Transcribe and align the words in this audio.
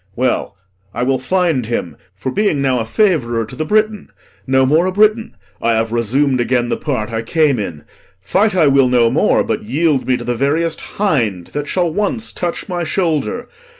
Well, 0.15 0.55
I 0.95 1.03
will 1.03 1.19
find 1.19 1.67
him; 1.67 1.95
For 2.15 2.31
being 2.31 2.59
now 2.59 2.79
a 2.79 2.85
favourer 2.85 3.45
to 3.45 3.55
the 3.55 3.65
Briton, 3.65 4.09
No 4.47 4.65
more 4.65 4.87
a 4.87 4.91
Briton, 4.91 5.35
I 5.61 5.73
have 5.73 5.91
resum'd 5.91 6.41
again 6.41 6.69
The 6.69 6.77
part 6.77 7.13
I 7.13 7.21
came 7.21 7.59
in. 7.59 7.83
Fight 8.19 8.55
I 8.55 8.65
will 8.65 8.89
no 8.89 9.11
more, 9.11 9.43
But 9.43 9.61
yield 9.61 10.07
me 10.07 10.17
to 10.17 10.23
the 10.23 10.33
veriest 10.33 10.81
hind 10.97 11.51
that 11.53 11.67
shall 11.67 11.93
Once 11.93 12.33
touch 12.33 12.67
my 12.67 12.83
shoulder. 12.83 13.47